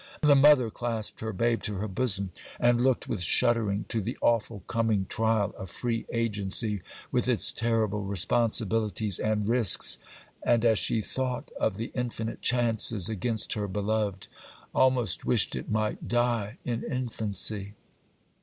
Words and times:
The 0.21 0.35
mother 0.35 0.71
clasped 0.71 1.19
her 1.19 1.31
babe 1.31 1.61
to 1.61 1.75
her 1.75 1.87
bosom, 1.87 2.31
and 2.59 2.83
looked 2.83 3.07
with 3.07 3.21
shuddering 3.21 3.85
to 3.89 4.01
the 4.01 4.17
awful 4.19 4.61
coming 4.61 5.05
trial 5.05 5.53
of 5.59 5.69
free 5.69 6.07
agency, 6.11 6.81
with 7.11 7.27
its 7.27 7.53
terrible 7.53 8.03
responsibilities 8.03 9.19
and 9.19 9.47
risks, 9.47 9.99
and, 10.41 10.65
as 10.65 10.79
she 10.79 11.01
thought 11.01 11.51
of 11.59 11.77
the 11.77 11.91
infinite 11.93 12.41
chances 12.41 13.09
against 13.09 13.53
her 13.53 13.67
beloved, 13.67 14.25
almost 14.73 15.23
wished 15.23 15.55
it 15.55 15.69
might 15.69 16.07
die 16.07 16.57
in 16.65 16.81
infancy. 16.83 17.75